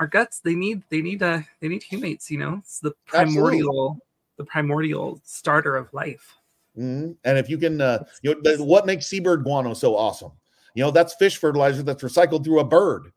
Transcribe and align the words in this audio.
our 0.00 0.06
guts 0.06 0.40
they 0.40 0.54
need 0.54 0.82
they 0.88 1.02
need 1.02 1.22
uh 1.22 1.40
they 1.60 1.68
need 1.68 1.82
humates. 1.82 2.30
You 2.30 2.38
know, 2.38 2.56
it's 2.58 2.80
the 2.80 2.92
primordial 3.06 3.68
Absolutely. 3.68 4.00
the 4.38 4.44
primordial 4.46 5.20
starter 5.22 5.76
of 5.76 5.92
life. 5.92 6.36
Mm-hmm. 6.76 7.12
And 7.24 7.38
if 7.38 7.50
you 7.50 7.58
can, 7.58 7.80
uh, 7.80 8.04
you 8.22 8.34
know, 8.34 8.64
what 8.64 8.86
makes 8.86 9.06
seabird 9.06 9.44
guano 9.44 9.74
so 9.74 9.94
awesome? 9.94 10.32
You 10.74 10.84
know, 10.84 10.90
that's 10.90 11.14
fish 11.14 11.36
fertilizer 11.36 11.82
that's 11.82 12.02
recycled 12.02 12.44
through 12.44 12.60
a 12.60 12.64
bird. 12.64 13.12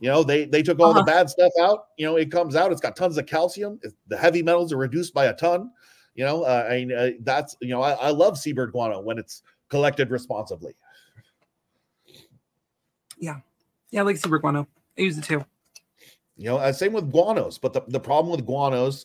You 0.00 0.10
know, 0.10 0.24
they 0.24 0.44
they 0.44 0.62
took 0.62 0.80
all 0.80 0.90
uh-huh. 0.90 1.00
the 1.00 1.04
bad 1.04 1.30
stuff 1.30 1.52
out. 1.60 1.86
You 1.96 2.06
know, 2.06 2.16
it 2.16 2.30
comes 2.32 2.56
out. 2.56 2.72
It's 2.72 2.80
got 2.80 2.96
tons 2.96 3.16
of 3.16 3.26
calcium. 3.26 3.78
the 4.08 4.16
heavy 4.16 4.42
metals 4.42 4.72
are 4.72 4.76
reduced 4.76 5.14
by 5.14 5.26
a 5.26 5.34
ton. 5.34 5.70
You 6.16 6.24
know, 6.24 6.42
uh, 6.42 6.66
I 6.68 6.84
mean, 6.84 6.92
uh, 6.92 7.10
that's 7.20 7.56
you 7.60 7.68
know, 7.68 7.82
I, 7.82 7.92
I 7.92 8.10
love 8.10 8.38
seabird 8.38 8.72
guano 8.72 9.00
when 9.00 9.18
it's 9.18 9.42
collected 9.68 10.10
responsibly. 10.10 10.74
Yeah, 13.18 13.36
yeah, 13.90 14.00
I 14.00 14.02
like 14.02 14.16
seabird 14.16 14.40
guano. 14.40 14.66
I 14.98 15.02
use 15.02 15.16
it 15.18 15.24
too. 15.24 15.44
You 16.36 16.46
know, 16.46 16.56
uh, 16.56 16.72
same 16.72 16.92
with 16.92 17.12
guanos. 17.12 17.60
But 17.60 17.72
the, 17.72 17.82
the 17.88 18.00
problem 18.00 18.32
with 18.32 18.46
guanos, 18.46 19.04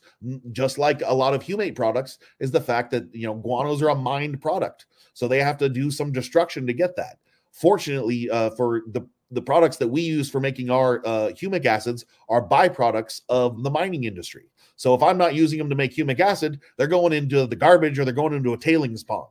just 0.51 0.77
like 0.77 1.01
a 1.05 1.13
lot 1.13 1.33
of 1.33 1.43
humate 1.43 1.75
products, 1.75 2.17
is 2.39 2.51
the 2.51 2.61
fact 2.61 2.91
that 2.91 3.13
you 3.13 3.27
know 3.27 3.35
guanos 3.35 3.81
are 3.81 3.89
a 3.89 3.95
mined 3.95 4.41
product, 4.41 4.87
so 5.13 5.27
they 5.27 5.39
have 5.39 5.57
to 5.59 5.69
do 5.69 5.91
some 5.91 6.11
destruction 6.11 6.65
to 6.65 6.73
get 6.73 6.95
that. 6.95 7.19
Fortunately, 7.51 8.29
uh, 8.29 8.49
for 8.51 8.81
the 8.87 9.07
the 9.31 9.41
products 9.41 9.77
that 9.77 9.87
we 9.87 10.01
use 10.01 10.29
for 10.29 10.39
making 10.39 10.71
our 10.71 11.05
uh, 11.05 11.29
humic 11.29 11.65
acids 11.65 12.05
are 12.29 12.47
byproducts 12.47 13.21
of 13.29 13.61
the 13.63 13.69
mining 13.69 14.05
industry. 14.05 14.49
So 14.75 14.95
if 14.95 15.03
I'm 15.03 15.17
not 15.17 15.35
using 15.35 15.59
them 15.59 15.69
to 15.69 15.75
make 15.75 15.95
humic 15.95 16.19
acid, 16.19 16.59
they're 16.77 16.87
going 16.87 17.13
into 17.13 17.45
the 17.45 17.55
garbage 17.55 17.99
or 17.99 18.05
they're 18.05 18.13
going 18.13 18.33
into 18.33 18.53
a 18.53 18.57
tailings 18.57 19.03
pond. 19.03 19.27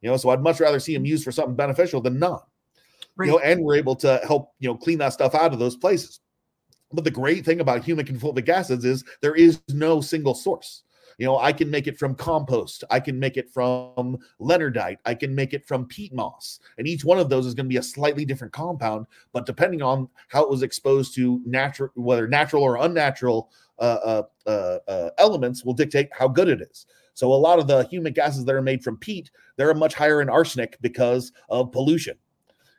You 0.00 0.10
know, 0.10 0.16
so 0.16 0.30
I'd 0.30 0.42
much 0.42 0.60
rather 0.60 0.78
see 0.78 0.94
them 0.94 1.06
used 1.06 1.24
for 1.24 1.32
something 1.32 1.56
beneficial 1.56 2.00
than 2.00 2.18
not. 2.18 2.46
Right. 3.16 3.26
You 3.26 3.32
know, 3.32 3.38
and 3.40 3.62
we're 3.62 3.76
able 3.76 3.96
to 3.96 4.20
help 4.26 4.52
you 4.60 4.68
know 4.68 4.76
clean 4.76 4.98
that 4.98 5.12
stuff 5.12 5.34
out 5.34 5.52
of 5.52 5.58
those 5.58 5.76
places. 5.76 6.20
But 6.92 7.04
the 7.04 7.10
great 7.10 7.44
thing 7.44 7.60
about 7.60 7.82
humic 7.82 8.08
and 8.08 8.20
fulvic 8.20 8.48
acids 8.48 8.84
is 8.84 9.04
there 9.20 9.34
is 9.34 9.60
no 9.68 10.00
single 10.00 10.34
source. 10.34 10.82
You 11.18 11.26
know, 11.26 11.38
I 11.38 11.52
can 11.52 11.70
make 11.70 11.86
it 11.86 11.98
from 11.98 12.14
compost. 12.14 12.84
I 12.90 12.98
can 12.98 13.18
make 13.18 13.36
it 13.36 13.50
from 13.50 14.18
leonardite. 14.40 14.96
I 15.04 15.14
can 15.14 15.34
make 15.34 15.52
it 15.52 15.66
from 15.66 15.86
peat 15.86 16.12
moss. 16.12 16.58
And 16.78 16.88
each 16.88 17.04
one 17.04 17.18
of 17.18 17.28
those 17.28 17.46
is 17.46 17.54
going 17.54 17.66
to 17.66 17.72
be 17.72 17.76
a 17.76 17.82
slightly 17.82 18.24
different 18.24 18.52
compound. 18.52 19.06
But 19.32 19.46
depending 19.46 19.82
on 19.82 20.08
how 20.28 20.42
it 20.42 20.50
was 20.50 20.62
exposed 20.62 21.14
to 21.16 21.40
natural, 21.44 21.90
whether 21.94 22.26
natural 22.26 22.62
or 22.62 22.76
unnatural 22.76 23.50
uh, 23.78 23.82
uh, 23.82 24.22
uh, 24.46 24.78
uh, 24.88 25.10
elements, 25.18 25.64
will 25.64 25.74
dictate 25.74 26.08
how 26.12 26.28
good 26.28 26.48
it 26.48 26.60
is. 26.62 26.86
So 27.14 27.32
a 27.32 27.34
lot 27.34 27.58
of 27.58 27.66
the 27.66 27.84
humic 27.84 28.16
acids 28.16 28.44
that 28.44 28.54
are 28.54 28.62
made 28.62 28.82
from 28.82 28.96
peat, 28.96 29.30
they're 29.56 29.74
much 29.74 29.94
higher 29.94 30.22
in 30.22 30.30
arsenic 30.30 30.78
because 30.80 31.32
of 31.48 31.72
pollution. 31.72 32.16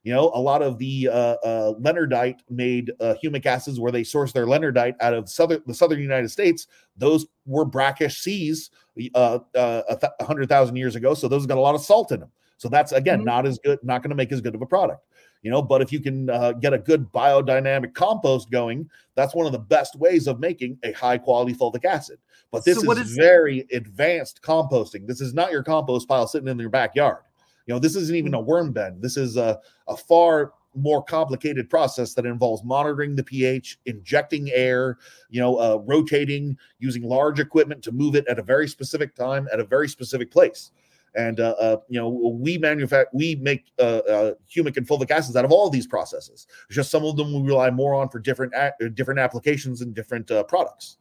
You 0.04 0.14
know, 0.14 0.32
a 0.34 0.40
lot 0.40 0.62
of 0.62 0.78
the 0.78 1.08
uh, 1.08 1.36
uh, 1.46 1.74
Leonardite 1.80 2.40
made 2.50 2.92
uh, 3.00 3.16
humic 3.24 3.46
acids 3.46 3.80
where 3.80 3.92
they 3.92 4.04
source 4.04 4.34
their 4.34 4.46
Leonardite 4.46 4.96
out 5.00 5.14
of 5.14 5.30
southern 5.30 5.64
the 5.66 5.74
southern 5.74 6.00
United 6.00 6.30
States. 6.30 6.68
Those 6.98 7.26
were 7.46 7.64
brackish 7.64 8.20
seas 8.20 8.70
uh, 9.16 9.40
uh, 9.56 9.98
a 10.20 10.24
hundred 10.26 10.50
thousand 10.50 10.76
years 10.76 10.98
ago, 10.98 11.14
so 11.14 11.30
those 11.30 11.46
got 11.46 11.58
a 11.58 11.62
lot 11.62 11.76
of 11.76 11.82
salt 11.82 12.12
in 12.12 12.20
them. 12.20 12.30
So 12.58 12.68
that's 12.68 12.92
again 12.92 13.20
mm-hmm. 13.20 13.26
not 13.26 13.46
as 13.46 13.60
good, 13.60 13.80
not 13.82 14.04
going 14.04 14.10
to 14.10 14.16
make 14.16 14.32
as 14.34 14.42
good 14.42 14.56
of 14.56 14.62
a 14.62 14.66
product. 14.66 15.06
You 15.42 15.52
know, 15.52 15.62
but 15.62 15.82
if 15.82 15.92
you 15.92 16.00
can 16.00 16.30
uh, 16.30 16.54
get 16.54 16.74
a 16.74 16.78
good 16.78 17.12
biodynamic 17.12 17.94
compost 17.94 18.50
going, 18.50 18.90
that's 19.16 19.36
one 19.36 19.46
of 19.46 19.52
the 19.52 19.60
best 19.60 19.96
ways 19.98 20.28
of 20.28 20.40
making 20.40 20.78
a 20.84 20.94
high 20.94 21.18
quality 21.18 21.54
fulvic 21.54 21.84
acid. 21.84 22.18
But 22.52 22.64
this 22.64 22.82
so 22.82 22.92
is, 22.92 23.10
is 23.10 23.16
very 23.16 23.68
advanced 23.74 24.42
composting. 24.42 25.08
This 25.08 25.20
is 25.20 25.34
not 25.34 25.52
your 25.52 25.64
compost 25.64 26.08
pile 26.08 26.28
sitting 26.28 26.48
in 26.48 26.60
your 26.60 26.70
backyard. 26.70 27.24
You 27.66 27.74
know, 27.74 27.80
this 27.80 27.96
isn't 27.96 28.16
even 28.16 28.34
a 28.34 28.40
worm 28.40 28.72
bed. 28.72 29.02
This 29.02 29.18
is 29.18 29.38
a, 29.38 29.60
a 29.88 29.96
far 29.96 30.54
more 30.76 31.04
complicated 31.04 31.70
process 31.70 32.14
that 32.16 32.26
involves 32.26 32.64
monitoring 32.64 33.16
the 33.16 33.24
pH, 33.24 33.80
injecting 33.86 34.50
air, 34.52 34.98
you 35.30 35.40
know, 35.40 35.58
uh, 35.58 35.78
rotating, 35.86 36.58
using 36.80 37.04
large 37.04 37.40
equipment 37.40 37.84
to 37.84 37.92
move 37.92 38.16
it 38.16 38.28
at 38.28 38.40
a 38.40 38.44
very 38.44 38.68
specific 38.68 39.16
time 39.16 39.48
at 39.54 39.60
a 39.60 39.64
very 39.64 39.88
specific 39.88 40.32
place. 40.32 40.72
And 41.16 41.40
uh, 41.40 41.54
uh, 41.60 41.78
you 41.90 42.00
know, 42.00 42.10
we 42.10 42.58
manufacture, 42.58 43.10
we 43.14 43.36
make 43.36 43.66
uh, 43.78 44.02
uh, 44.10 44.34
humic 44.52 44.78
and 44.78 44.88
fulvic 44.88 45.12
acids 45.12 45.36
out 45.36 45.46
of 45.46 45.52
all 45.52 45.68
of 45.68 45.72
these 45.72 45.86
processes. 45.86 46.48
It's 46.66 46.76
just 46.76 46.90
some 46.90 47.06
of 47.06 47.18
them 47.18 47.32
we 47.34 47.48
rely 47.48 47.70
more 47.70 47.94
on 47.94 48.10
for 48.10 48.18
different 48.18 48.52
a- 48.56 48.90
different 48.90 49.20
applications 49.20 49.82
and 49.82 49.94
different 49.94 50.32
uh, 50.32 50.44
products. 50.44 50.98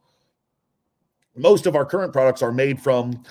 Most 1.34 1.64
of 1.64 1.76
our 1.76 1.86
current 1.86 2.12
products 2.12 2.42
are 2.42 2.52
made 2.52 2.78
from 2.78 3.24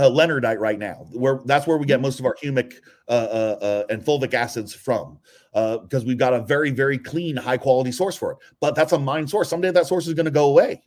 uh, 0.00 0.10
Leonardite 0.10 0.58
right 0.58 0.78
now. 0.78 1.06
Where 1.12 1.40
that's 1.44 1.66
where 1.66 1.76
we 1.76 1.86
get 1.86 2.00
most 2.00 2.18
of 2.20 2.26
our 2.26 2.34
humic 2.42 2.74
uh, 3.08 3.10
uh, 3.10 3.58
uh 3.60 3.84
and 3.90 4.02
fulvic 4.04 4.34
acids 4.34 4.74
from, 4.74 5.18
because 5.52 6.02
uh, 6.02 6.06
we've 6.06 6.18
got 6.18 6.32
a 6.32 6.40
very 6.40 6.70
very 6.70 6.98
clean, 6.98 7.36
high 7.36 7.58
quality 7.58 7.92
source 7.92 8.16
for 8.16 8.32
it. 8.32 8.38
But 8.60 8.74
that's 8.74 8.92
a 8.92 8.98
mine 8.98 9.26
source. 9.26 9.48
Someday 9.48 9.70
that 9.72 9.86
source 9.86 10.06
is 10.06 10.14
going 10.14 10.24
to 10.24 10.30
go 10.30 10.46
away. 10.46 10.82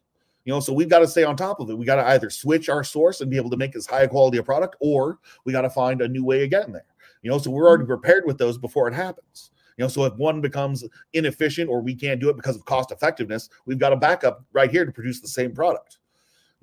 You 0.46 0.52
know, 0.52 0.60
so 0.60 0.74
we've 0.74 0.90
got 0.90 1.00
to 1.00 1.08
stay 1.08 1.24
on 1.24 1.38
top 1.38 1.62
of 1.62 1.70
it. 1.70 1.78
We 1.78 1.86
got 1.86 1.96
to 1.96 2.08
either 2.08 2.30
switch 2.30 2.68
our 2.68 2.84
source 2.84 3.22
and 3.22 3.32
be 3.32 3.38
able 3.38 3.50
to 3.52 3.56
make 3.56 3.78
as 3.78 3.86
high 3.86 4.08
quality 4.08 4.40
a 4.40 4.44
product, 4.44 4.76
or 4.82 5.20
we 5.46 5.54
got 5.54 5.62
to 5.62 5.70
find 5.70 6.02
a 6.02 6.08
new 6.08 6.26
way 6.26 6.44
of 6.44 6.50
getting 6.50 6.74
there. 6.74 6.86
You 7.22 7.32
know, 7.32 7.38
so 7.38 7.52
we're 7.52 7.68
already 7.68 7.86
prepared 7.86 8.26
with 8.26 8.38
those 8.38 8.58
before 8.58 8.90
it 8.90 8.94
happens. 8.94 9.52
You 9.78 9.84
know, 9.84 9.88
so 9.88 10.04
if 10.04 10.14
one 10.16 10.42
becomes 10.42 10.84
inefficient 11.14 11.70
or 11.70 11.82
we 11.82 11.96
can't 11.96 12.20
do 12.20 12.30
it 12.30 12.36
because 12.36 12.58
of 12.58 12.66
cost 12.66 12.92
effectiveness, 12.92 13.50
we've 13.66 13.80
got 13.80 13.94
a 13.94 13.96
backup 13.96 14.44
right 14.52 14.70
here 14.70 14.86
to 14.86 14.92
produce 14.92 15.22
the 15.22 15.28
same 15.28 15.54
product. 15.54 16.00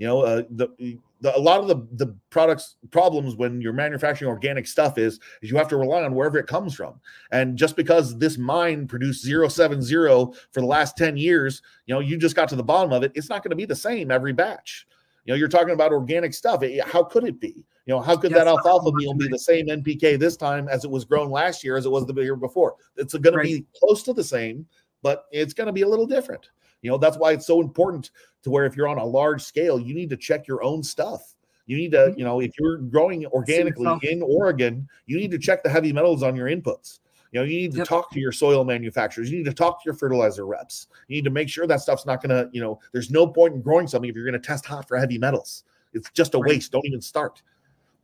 You 0.00 0.06
know, 0.06 0.22
uh, 0.22 0.42
the 0.50 0.98
the, 1.20 1.36
a 1.36 1.38
lot 1.38 1.60
of 1.60 1.68
the, 1.68 1.86
the 2.04 2.16
products 2.30 2.76
problems 2.90 3.36
when 3.36 3.60
you're 3.60 3.74
manufacturing 3.74 4.30
organic 4.30 4.66
stuff 4.66 4.96
is, 4.96 5.20
is 5.42 5.50
you 5.50 5.58
have 5.58 5.68
to 5.68 5.76
rely 5.76 6.02
on 6.02 6.14
wherever 6.14 6.38
it 6.38 6.46
comes 6.46 6.74
from. 6.74 6.98
And 7.30 7.58
just 7.58 7.76
because 7.76 8.16
this 8.16 8.38
mine 8.38 8.88
produced 8.88 9.24
070 9.24 9.84
for 9.92 10.60
the 10.60 10.64
last 10.64 10.96
10 10.96 11.18
years, 11.18 11.60
you 11.84 11.94
know, 11.94 12.00
you 12.00 12.16
just 12.16 12.34
got 12.34 12.48
to 12.48 12.56
the 12.56 12.62
bottom 12.62 12.94
of 12.94 13.02
it, 13.02 13.12
it's 13.14 13.28
not 13.28 13.42
going 13.42 13.50
to 13.50 13.56
be 13.56 13.66
the 13.66 13.76
same 13.76 14.10
every 14.10 14.32
batch. 14.32 14.86
You 15.26 15.34
know, 15.34 15.36
you're 15.36 15.48
talking 15.48 15.74
about 15.74 15.92
organic 15.92 16.32
stuff. 16.32 16.64
how 16.86 17.04
could 17.04 17.24
it 17.24 17.38
be? 17.38 17.66
You 17.84 17.94
know, 17.94 18.00
how 18.00 18.16
could 18.16 18.30
yes, 18.30 18.40
that 18.40 18.46
alfalfa 18.46 18.92
meal 18.92 19.12
be 19.12 19.28
the 19.28 19.38
same 19.38 19.66
NPK 19.66 20.18
this 20.18 20.38
time 20.38 20.68
as 20.68 20.84
it 20.84 20.90
was 20.90 21.04
grown 21.04 21.30
last 21.30 21.62
year 21.62 21.76
as 21.76 21.84
it 21.84 21.90
was 21.90 22.06
the 22.06 22.14
year 22.14 22.36
before? 22.36 22.76
It's 22.96 23.12
going 23.12 23.36
to 23.36 23.42
be 23.42 23.66
close 23.78 24.02
to 24.04 24.14
the 24.14 24.24
same, 24.24 24.66
but 25.02 25.26
it's 25.30 25.52
going 25.52 25.66
to 25.66 25.72
be 25.72 25.82
a 25.82 25.88
little 25.88 26.06
different. 26.06 26.48
You 26.82 26.90
know, 26.90 26.98
that's 26.98 27.16
why 27.16 27.32
it's 27.32 27.46
so 27.46 27.60
important 27.60 28.10
to 28.42 28.50
where 28.50 28.64
if 28.64 28.76
you're 28.76 28.88
on 28.88 28.98
a 28.98 29.04
large 29.04 29.42
scale, 29.42 29.78
you 29.78 29.94
need 29.94 30.10
to 30.10 30.16
check 30.16 30.46
your 30.46 30.62
own 30.62 30.82
stuff. 30.82 31.34
You 31.66 31.76
need 31.76 31.92
to, 31.92 31.98
mm-hmm. 31.98 32.18
you 32.18 32.24
know, 32.24 32.40
if 32.40 32.52
you're 32.58 32.78
growing 32.78 33.26
organically 33.26 33.98
in 34.02 34.22
Oregon, 34.22 34.88
you 35.06 35.18
need 35.18 35.30
to 35.30 35.38
check 35.38 35.62
the 35.62 35.68
heavy 35.68 35.92
metals 35.92 36.22
on 36.22 36.34
your 36.34 36.48
inputs. 36.48 37.00
You 37.32 37.40
know, 37.40 37.44
you 37.44 37.60
need 37.60 37.72
to 37.72 37.78
yep. 37.78 37.86
talk 37.86 38.10
to 38.10 38.18
your 38.18 38.32
soil 38.32 38.64
manufacturers. 38.64 39.30
You 39.30 39.38
need 39.38 39.44
to 39.44 39.54
talk 39.54 39.80
to 39.80 39.86
your 39.86 39.94
fertilizer 39.94 40.46
reps. 40.46 40.88
You 41.06 41.16
need 41.16 41.24
to 41.24 41.30
make 41.30 41.48
sure 41.48 41.66
that 41.68 41.80
stuff's 41.80 42.04
not 42.04 42.20
going 42.20 42.30
to, 42.30 42.50
you 42.52 42.60
know, 42.60 42.80
there's 42.92 43.10
no 43.10 43.26
point 43.26 43.54
in 43.54 43.62
growing 43.62 43.86
something 43.86 44.10
if 44.10 44.16
you're 44.16 44.24
going 44.24 44.40
to 44.40 44.44
test 44.44 44.66
hot 44.66 44.88
for 44.88 44.96
heavy 44.96 45.16
metals. 45.16 45.62
It's 45.92 46.10
just 46.10 46.34
a 46.34 46.38
right. 46.38 46.50
waste. 46.50 46.72
Don't 46.72 46.86
even 46.86 47.00
start. 47.00 47.42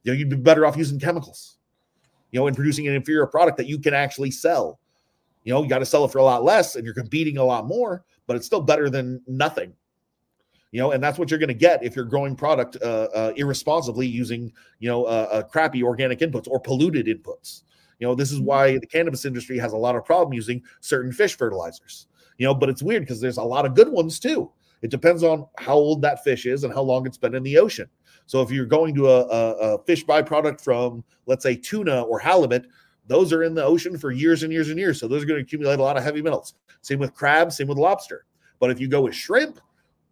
You 0.05 0.13
know, 0.13 0.19
you'd 0.19 0.31
be 0.31 0.37
better 0.37 0.65
off 0.65 0.77
using 0.77 1.01
chemicals, 1.01 1.59
you 2.31 2.39
know, 2.39 2.47
and 2.47 2.55
producing 2.55 2.87
an 2.87 2.95
inferior 2.95 3.27
product 3.27 3.57
that 3.57 3.67
you 3.67 3.81
can 3.81 3.95
actually 3.95 4.31
sell. 4.31 4.79
You 5.47 5.53
know, 5.53 5.63
you 5.63 5.69
got 5.69 5.79
to 5.79 5.87
sell 5.87 6.05
it 6.05 6.11
for 6.11 6.19
a 6.19 6.25
lot 6.25 6.43
less 6.43 6.75
and 6.75 6.85
you're 6.85 6.93
competing 6.93 7.39
a 7.39 7.45
lot 7.45 7.67
more, 7.67 8.05
but 8.27 8.35
it's 8.37 8.45
still 8.45 8.61
better 8.61 8.91
than 8.91 9.23
nothing. 9.29 9.73
You 10.73 10.81
know 10.81 10.91
and 10.91 11.03
that's 11.03 11.19
what 11.19 11.31
you're 11.31 11.39
going 11.39 11.49
to 11.49 11.55
get 11.55 11.83
if 11.85 11.95
you're 11.95 12.05
growing 12.05 12.35
product 12.35 12.77
uh, 12.83 13.09
uh, 13.15 13.33
irresponsibly 13.37 14.07
using 14.07 14.53
you 14.81 14.89
know 14.89 15.05
uh, 15.05 15.29
uh, 15.31 15.43
crappy 15.45 15.83
organic 15.83 16.19
inputs 16.19 16.49
or 16.49 16.61
polluted 16.61 17.07
inputs. 17.07 17.63
You 18.01 18.09
know 18.09 18.15
this 18.17 18.33
is 18.33 18.39
mm-hmm. 18.39 18.47
why 18.47 18.79
the 18.79 18.87
cannabis 18.87 19.25
industry 19.25 19.57
has 19.59 19.73
a 19.73 19.77
lot 19.77 19.95
of 19.95 20.05
problem 20.05 20.35
using 20.35 20.63
certain 20.81 21.13
fish 21.13 21.37
fertilizers. 21.37 22.09
You 22.37 22.47
know 22.47 22.55
but 22.55 22.69
it's 22.69 22.83
weird 22.83 23.05
because 23.05 23.21
there's 23.21 23.39
a 23.39 23.43
lot 23.43 23.65
of 23.65 23.75
good 23.75 23.89
ones 23.89 24.19
too. 24.19 24.51
It 24.83 24.91
depends 24.91 25.23
on 25.23 25.47
how 25.57 25.75
old 25.75 26.03
that 26.03 26.25
fish 26.25 26.45
is 26.45 26.65
and 26.65 26.75
how 26.75 26.83
long 26.83 27.07
it's 27.07 27.17
been 27.17 27.35
in 27.37 27.45
the 27.45 27.57
ocean. 27.57 27.89
So 28.27 28.43
if 28.43 28.51
you're 28.51 28.67
going 28.67 28.95
to 28.97 29.09
a, 29.09 29.21
a, 29.21 29.53
a 29.53 29.85
fish 29.85 30.05
byproduct 30.05 30.61
from 30.61 31.05
let's 31.27 31.45
say 31.45 31.55
tuna 31.55 32.03
or 32.03 32.19
halibut 32.19 32.67
those 33.07 33.33
are 33.33 33.43
in 33.43 33.55
the 33.55 33.65
ocean 33.65 33.97
for 33.97 34.11
years 34.11 34.43
and 34.43 34.53
years 34.53 34.71
and 34.71 34.79
years 34.79 35.01
so 35.01 35.09
those 35.09 35.23
are 35.23 35.27
going 35.27 35.39
to 35.39 35.45
accumulate 35.45 35.79
a 35.79 35.83
lot 35.83 35.97
of 35.97 36.03
heavy 36.03 36.23
metals 36.23 36.55
same 36.83 36.99
with 36.99 37.15
crab 37.15 37.53
same 37.53 37.69
with 37.69 37.79
lobster 37.79 38.25
but 38.59 38.71
if 38.71 38.81
you 38.81 38.89
go 38.89 39.03
with 39.03 39.15
shrimp 39.15 39.61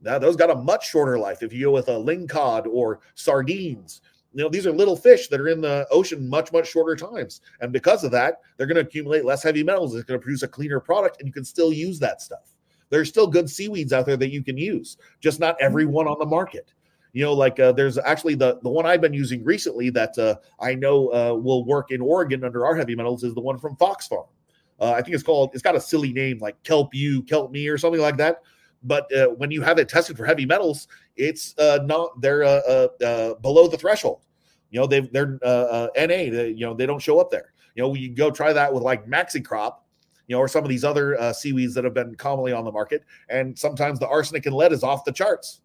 now, 0.05 0.19
those 0.19 0.37
got 0.37 0.50
a 0.50 0.55
much 0.55 0.91
shorter 0.91 1.19
life. 1.19 1.43
If 1.43 1.52
you 1.52 1.67
go 1.67 1.73
with 1.73 1.88
a 1.88 1.93
lingcod 1.93 2.67
or 2.67 3.00
sardines, 3.14 4.02
you 4.35 4.43
know, 4.43 4.50
these 4.50 4.67
are 4.67 4.73
little 4.73 4.96
fish 4.96 5.29
that 5.29 5.41
are 5.41 5.49
in 5.49 5.62
the 5.62 5.87
ocean 5.91 6.29
much, 6.29 6.52
much 6.52 6.69
shorter 6.69 6.94
times. 6.94 7.41
And 7.61 7.73
because 7.73 8.05
of 8.05 8.11
that, 8.11 8.41
they're 8.56 8.67
going 8.67 8.76
to 8.76 8.82
accumulate 8.82 9.25
less 9.25 9.43
heavy 9.43 9.64
metals. 9.64 9.94
It's 9.94 10.05
going 10.05 10.20
to 10.20 10.23
produce 10.23 10.43
a 10.43 10.49
cleaner 10.49 10.79
product, 10.79 11.20
and 11.20 11.26
you 11.26 11.32
can 11.32 11.44
still 11.44 11.73
use 11.73 11.99
that 12.00 12.20
stuff. 12.20 12.55
There's 12.90 13.08
still 13.08 13.26
good 13.26 13.49
seaweeds 13.49 13.94
out 13.94 14.05
there 14.05 14.19
that 14.19 14.31
you 14.31 14.43
can 14.43 14.58
use, 14.58 14.99
just 15.20 15.40
not 15.40 15.56
every 15.58 15.87
one 15.87 16.06
on 16.06 16.19
the 16.19 16.26
market. 16.26 16.75
You 17.14 17.25
know, 17.25 17.32
like 17.32 17.58
uh, 17.58 17.72
there's 17.72 17.96
actually 17.96 18.34
the 18.34 18.58
the 18.62 18.69
one 18.69 18.84
I've 18.84 19.00
been 19.00 19.14
using 19.14 19.43
recently 19.43 19.88
that 19.90 20.19
uh, 20.19 20.37
I 20.61 20.75
know 20.75 21.08
uh, 21.08 21.34
will 21.34 21.64
work 21.64 21.90
in 21.90 22.02
Oregon 22.02 22.44
under 22.44 22.66
our 22.66 22.76
heavy 22.76 22.94
metals 22.94 23.25
is 23.25 23.34
the 23.34 23.40
one 23.40 23.58
from 23.58 23.76
Fox 23.76 24.06
Farm. 24.06 24.26
Uh, 24.78 24.93
I 24.93 25.00
think 25.00 25.14
it's 25.14 25.22
called. 25.22 25.50
It's 25.55 25.62
got 25.62 25.76
a 25.76 25.81
silly 25.81 26.12
name 26.12 26.38
like 26.38 26.62
Kelp 26.64 26.93
You, 26.93 27.22
Kelp 27.22 27.50
Me, 27.50 27.69
or 27.69 27.78
something 27.78 28.02
like 28.02 28.19
that 28.19 28.43
but 28.84 29.11
uh, 29.14 29.28
when 29.28 29.50
you 29.50 29.62
have 29.62 29.78
it 29.78 29.88
tested 29.88 30.16
for 30.16 30.26
heavy 30.26 30.44
metals, 30.44 30.88
it's 31.16 31.56
uh, 31.58 31.78
not 31.84 32.20
they're 32.20 32.44
below 33.40 33.66
the 33.66 33.78
threshold. 33.78 34.20
You 34.70 34.81
know, 34.81 34.87
they 34.87 35.00
they're 35.00 35.38
NA. 35.43 36.31
They, 36.31 36.55
you 36.55 36.66
know, 36.66 36.75
they 36.75 36.87
don't 36.87 37.00
show 37.00 37.19
up 37.19 37.31
there. 37.31 37.52
You 37.75 37.82
know, 37.82 37.94
you 37.94 38.11
go 38.11 38.31
try 38.31 38.52
that 38.52 38.72
with 38.72 38.82
like 38.82 39.06
MaxiCrop, 39.06 39.76
you 40.28 40.37
know, 40.37 40.40
or 40.40 40.49
some 40.49 40.64
of 40.64 40.69
these 40.69 40.84
other 40.84 41.19
uh, 41.20 41.32
seaweeds 41.32 41.75
that 41.75 41.84
have 41.84 41.94
been 41.94 42.14
commonly 42.14 42.52
on 42.52 42.64
the 42.64 42.72
market. 42.72 43.05
And 43.28 43.58
sometimes 43.58 43.99
the 43.99 44.08
arsenic 44.08 44.46
and 44.46 44.55
lead 44.55 44.72
is 44.72 44.82
off 44.82 45.05
the 45.05 45.12
charts. 45.12 45.61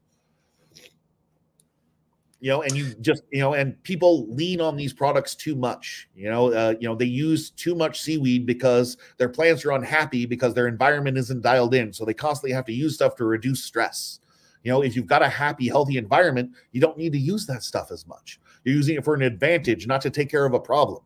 You 2.42 2.52
know, 2.52 2.62
and 2.62 2.76
you 2.76 2.94
just 3.02 3.24
you 3.32 3.40
know, 3.40 3.54
and 3.54 3.82
people 3.84 4.34
lean 4.34 4.62
on 4.62 4.78
these 4.78 4.94
products 4.94 5.36
too 5.36 5.56
much. 5.56 6.08
You 6.16 6.30
know, 6.30 6.54
uh, 6.54 6.76
you 6.80 6.88
know 6.88 6.96
they 6.96 7.06
use 7.06 7.50
too 7.50 7.76
much 7.76 8.02
seaweed 8.02 8.46
because 8.46 8.98
their 9.18 9.28
plants 9.28 9.66
are 9.66 9.72
unhappy 9.72 10.26
because 10.26 10.54
their 10.54 10.68
environment 10.68 11.18
isn't 11.18 11.42
dialed 11.42 11.76
in, 11.76 11.92
so 11.92 12.06
they 12.06 12.14
constantly 12.14 12.54
have 12.54 12.66
to 12.66 12.74
use 12.74 12.96
stuff 12.96 13.16
to 13.18 13.26
reduce 13.26 13.64
stress. 13.64 14.20
You 14.64 14.72
know, 14.72 14.84
if 14.84 14.96
you've 14.96 15.08
got 15.08 15.22
a 15.22 15.30
happy, 15.30 15.68
healthy 15.68 15.98
environment, 15.98 16.52
you 16.72 16.82
don't 16.82 16.98
need 16.98 17.14
to 17.14 17.20
use 17.20 17.46
that 17.48 17.64
stuff 17.64 17.92
as 17.92 18.06
much. 18.08 18.40
You're 18.64 18.76
using 18.76 18.96
it 18.98 19.06
for 19.06 19.16
an 19.16 19.22
advantage, 19.22 19.88
not 19.88 20.02
to 20.02 20.10
take 20.10 20.30
care 20.30 20.46
of 20.46 20.54
a 20.54 20.60
problem. 20.60 21.02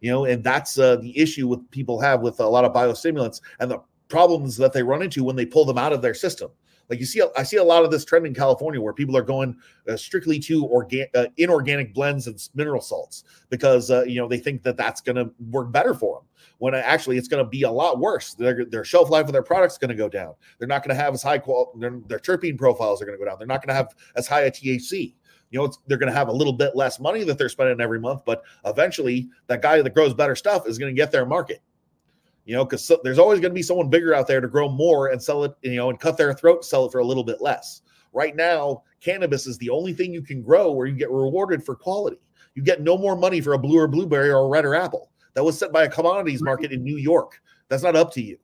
You 0.00 0.10
know, 0.10 0.24
and 0.24 0.42
that's 0.42 0.78
uh, 0.78 0.96
the 0.96 1.16
issue 1.16 1.46
with 1.46 1.68
people 1.70 2.00
have 2.00 2.20
with 2.22 2.40
a 2.40 2.46
lot 2.46 2.64
of 2.64 2.72
biostimulants 2.72 3.40
and 3.60 3.70
the 3.70 3.80
problems 4.08 4.56
that 4.56 4.72
they 4.72 4.82
run 4.82 5.02
into 5.02 5.24
when 5.24 5.36
they 5.36 5.46
pull 5.46 5.64
them 5.64 5.78
out 5.78 5.92
of 5.92 6.02
their 6.02 6.14
system. 6.14 6.50
Like 6.88 7.00
you 7.00 7.06
see, 7.06 7.22
I 7.36 7.42
see 7.42 7.56
a 7.56 7.64
lot 7.64 7.84
of 7.84 7.90
this 7.90 8.04
trend 8.04 8.26
in 8.26 8.34
California 8.34 8.80
where 8.80 8.92
people 8.92 9.16
are 9.16 9.22
going 9.22 9.56
uh, 9.88 9.96
strictly 9.96 10.38
to 10.40 10.86
uh, 11.14 11.26
inorganic 11.36 11.94
blends 11.94 12.26
and 12.26 12.48
mineral 12.54 12.82
salts 12.82 13.24
because 13.48 13.90
uh, 13.90 14.02
you 14.04 14.20
know 14.20 14.28
they 14.28 14.38
think 14.38 14.62
that 14.62 14.76
that's 14.76 15.00
going 15.00 15.16
to 15.16 15.30
work 15.50 15.72
better 15.72 15.94
for 15.94 16.18
them. 16.18 16.28
When 16.58 16.74
actually 16.74 17.18
it's 17.18 17.28
going 17.28 17.44
to 17.44 17.48
be 17.48 17.62
a 17.62 17.70
lot 17.70 17.98
worse. 17.98 18.34
Their, 18.34 18.64
their 18.64 18.84
shelf 18.84 19.10
life 19.10 19.26
of 19.26 19.32
their 19.32 19.42
products 19.42 19.78
going 19.78 19.88
to 19.88 19.94
go 19.94 20.08
down. 20.08 20.34
They're 20.58 20.68
not 20.68 20.84
going 20.84 20.96
to 20.96 21.02
have 21.02 21.12
as 21.14 21.22
high 21.22 21.38
quality. 21.38 21.80
Their, 21.80 22.00
their 22.06 22.18
terpene 22.18 22.56
profiles 22.56 23.02
are 23.02 23.04
going 23.04 23.18
to 23.18 23.24
go 23.24 23.28
down. 23.28 23.38
They're 23.38 23.48
not 23.48 23.62
going 23.62 23.70
to 23.70 23.74
have 23.74 23.94
as 24.14 24.28
high 24.28 24.42
a 24.42 24.50
THC 24.50 25.14
you 25.52 25.58
know, 25.58 25.70
they're 25.86 25.98
going 25.98 26.10
to 26.10 26.18
have 26.18 26.28
a 26.28 26.32
little 26.32 26.52
bit 26.54 26.74
less 26.74 26.98
money 26.98 27.24
that 27.24 27.36
they're 27.38 27.50
spending 27.50 27.80
every 27.80 28.00
month, 28.00 28.22
but 28.24 28.42
eventually 28.64 29.28
that 29.46 29.60
guy 29.60 29.80
that 29.80 29.94
grows 29.94 30.14
better 30.14 30.34
stuff 30.34 30.66
is 30.66 30.78
going 30.78 30.92
to 30.92 30.98
get 30.98 31.12
their 31.12 31.26
market. 31.26 31.60
You 32.44 32.56
know, 32.56 32.64
because 32.64 32.84
so, 32.84 32.98
there's 33.04 33.18
always 33.18 33.40
going 33.40 33.50
to 33.50 33.54
be 33.54 33.62
someone 33.62 33.88
bigger 33.88 34.14
out 34.14 34.26
there 34.26 34.40
to 34.40 34.48
grow 34.48 34.68
more 34.68 35.08
and 35.08 35.22
sell 35.22 35.44
it, 35.44 35.54
you 35.62 35.76
know, 35.76 35.90
and 35.90 36.00
cut 36.00 36.16
their 36.16 36.34
throat, 36.34 36.64
sell 36.64 36.86
it 36.86 36.92
for 36.92 36.98
a 36.98 37.04
little 37.04 37.22
bit 37.22 37.40
less. 37.40 37.82
Right 38.12 38.34
now, 38.34 38.82
cannabis 39.00 39.46
is 39.46 39.58
the 39.58 39.70
only 39.70 39.92
thing 39.92 40.12
you 40.12 40.22
can 40.22 40.42
grow 40.42 40.72
where 40.72 40.86
you 40.86 40.94
get 40.94 41.10
rewarded 41.10 41.64
for 41.64 41.76
quality. 41.76 42.18
You 42.54 42.62
get 42.62 42.82
no 42.82 42.98
more 42.98 43.16
money 43.16 43.40
for 43.40 43.54
a 43.54 43.58
blue 43.58 43.78
or 43.78 43.88
blueberry 43.88 44.30
or 44.30 44.44
a 44.44 44.48
red 44.48 44.64
or 44.64 44.74
apple. 44.74 45.10
That 45.34 45.44
was 45.44 45.58
set 45.58 45.72
by 45.72 45.84
a 45.84 45.88
commodities 45.88 46.42
market 46.42 46.72
in 46.72 46.82
New 46.82 46.96
York. 46.96 47.40
That's 47.68 47.82
not 47.82 47.96
up 47.96 48.12
to 48.14 48.22
you. 48.22 48.38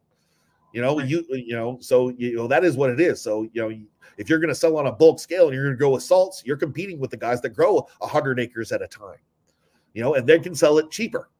You 0.72 0.82
know, 0.82 1.00
you 1.00 1.24
you 1.30 1.54
know, 1.54 1.78
so 1.80 2.10
you 2.10 2.36
know 2.36 2.46
that 2.46 2.64
is 2.64 2.76
what 2.76 2.90
it 2.90 3.00
is. 3.00 3.20
So 3.20 3.48
you 3.52 3.62
know, 3.62 3.78
if 4.16 4.28
you're 4.28 4.38
going 4.38 4.48
to 4.48 4.54
sell 4.54 4.76
on 4.76 4.86
a 4.86 4.92
bulk 4.92 5.18
scale 5.18 5.46
and 5.46 5.54
you're 5.54 5.64
going 5.64 5.74
to 5.74 5.78
grow 5.78 5.90
with 5.90 6.02
salts, 6.02 6.42
you're 6.44 6.56
competing 6.56 6.98
with 6.98 7.10
the 7.10 7.16
guys 7.16 7.40
that 7.42 7.50
grow 7.50 7.86
100 7.98 8.38
acres 8.38 8.70
at 8.72 8.82
a 8.82 8.86
time, 8.86 9.18
you 9.94 10.02
know, 10.02 10.14
and 10.14 10.26
they 10.26 10.38
can 10.38 10.54
sell 10.54 10.78
it 10.78 10.90
cheaper. 10.90 11.30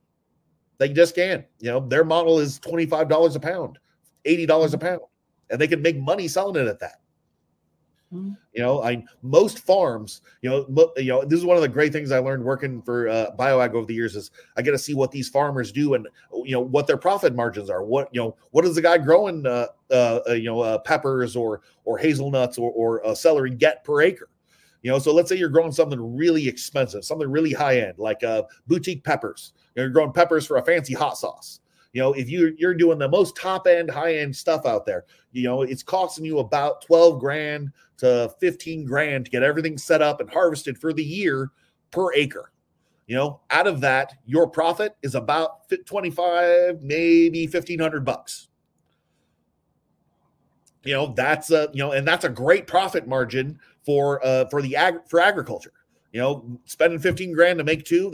They 0.78 0.88
just 0.88 1.14
can. 1.14 1.44
You 1.60 1.72
know, 1.72 1.80
their 1.80 2.04
model 2.04 2.38
is 2.38 2.58
$25 2.60 3.36
a 3.36 3.40
pound, 3.40 3.78
$80 4.24 4.42
a 4.42 4.46
mm-hmm. 4.46 4.78
pound, 4.78 5.00
and 5.50 5.60
they 5.60 5.68
can 5.68 5.82
make 5.82 5.98
money 5.98 6.28
selling 6.28 6.56
it 6.56 6.68
at 6.68 6.80
that. 6.80 7.00
Mm-hmm. 8.12 8.32
You 8.54 8.62
know, 8.62 8.82
I 8.82 9.04
most 9.22 9.58
farms, 9.58 10.22
you 10.40 10.48
know, 10.48 10.92
you 10.96 11.08
know, 11.08 11.24
this 11.24 11.38
is 11.38 11.44
one 11.44 11.58
of 11.58 11.62
the 11.62 11.68
great 11.68 11.92
things 11.92 12.10
I 12.10 12.20
learned 12.20 12.42
working 12.42 12.80
for 12.80 13.06
uh, 13.06 13.32
BioAg 13.38 13.74
over 13.74 13.84
the 13.84 13.92
years 13.92 14.16
is 14.16 14.30
I 14.56 14.62
get 14.62 14.70
to 14.70 14.78
see 14.78 14.94
what 14.94 15.10
these 15.10 15.28
farmers 15.28 15.72
do 15.72 15.92
and 15.92 16.08
you 16.32 16.52
know 16.52 16.60
what 16.60 16.86
their 16.86 16.96
profit 16.96 17.34
margins 17.34 17.68
are. 17.68 17.84
What 17.84 18.08
you 18.12 18.22
know, 18.22 18.36
what 18.52 18.64
is 18.64 18.74
the 18.74 18.80
guy 18.80 18.96
growing, 18.96 19.44
uh, 19.44 19.66
uh, 19.90 20.20
uh 20.26 20.32
you 20.32 20.44
know, 20.44 20.60
uh, 20.60 20.78
peppers 20.78 21.36
or 21.36 21.60
or 21.84 21.98
hazelnuts 21.98 22.56
or 22.56 22.70
or 22.72 23.06
uh, 23.06 23.14
celery 23.14 23.50
get 23.50 23.84
per 23.84 24.00
acre? 24.00 24.30
You 24.82 24.92
know, 24.92 24.98
so 24.98 25.12
let's 25.12 25.28
say 25.28 25.36
you're 25.36 25.48
growing 25.48 25.72
something 25.72 26.16
really 26.16 26.46
expensive, 26.46 27.04
something 27.04 27.28
really 27.28 27.52
high 27.52 27.80
end, 27.80 27.98
like 27.98 28.22
uh, 28.22 28.44
boutique 28.66 29.02
peppers. 29.02 29.52
You 29.74 29.80
know, 29.80 29.84
you're 29.84 29.92
growing 29.92 30.12
peppers 30.12 30.46
for 30.46 30.58
a 30.58 30.64
fancy 30.64 30.94
hot 30.94 31.18
sauce. 31.18 31.60
You 31.92 32.02
know, 32.02 32.12
if 32.12 32.28
you 32.28 32.54
you're 32.58 32.74
doing 32.74 32.98
the 32.98 33.08
most 33.08 33.34
top 33.34 33.66
end, 33.66 33.90
high 33.90 34.16
end 34.16 34.36
stuff 34.36 34.66
out 34.66 34.86
there, 34.86 35.04
you 35.32 35.42
know, 35.44 35.62
it's 35.62 35.82
costing 35.82 36.24
you 36.24 36.38
about 36.38 36.82
12 36.82 37.18
grand 37.18 37.72
to 37.98 38.32
15 38.38 38.84
grand 38.84 39.24
to 39.24 39.30
get 39.30 39.42
everything 39.42 39.78
set 39.78 40.02
up 40.02 40.20
and 40.20 40.30
harvested 40.30 40.78
for 40.78 40.92
the 40.92 41.02
year 41.02 41.50
per 41.90 42.12
acre. 42.14 42.52
You 43.06 43.16
know, 43.16 43.40
out 43.50 43.66
of 43.66 43.80
that, 43.80 44.14
your 44.26 44.46
profit 44.46 44.94
is 45.02 45.14
about 45.14 45.68
25, 45.86 46.82
maybe 46.82 47.46
1500 47.46 48.04
bucks. 48.04 48.48
You 50.84 50.92
know, 50.92 51.14
that's 51.16 51.50
a, 51.50 51.70
you 51.72 51.78
know, 51.78 51.92
and 51.92 52.06
that's 52.06 52.26
a 52.26 52.28
great 52.28 52.66
profit 52.66 53.08
margin 53.08 53.58
for 53.88 54.22
uh 54.22 54.44
for 54.50 54.60
the 54.60 54.76
ag 54.76 54.96
for 55.08 55.18
agriculture. 55.18 55.72
You 56.12 56.20
know, 56.20 56.60
spending 56.66 56.98
15 56.98 57.32
grand 57.32 57.58
to 57.58 57.64
make 57.64 57.86
two, 57.86 58.06